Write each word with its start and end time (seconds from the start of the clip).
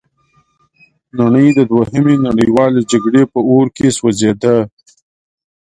نړۍ 1.19 1.47
د 1.57 1.59
دوهمې 1.71 2.15
نړیوالې 2.27 2.81
جګړې 2.91 3.23
په 3.31 3.39
اور 3.51 3.65
کې 3.75 3.87
سوځیده. 3.97 4.55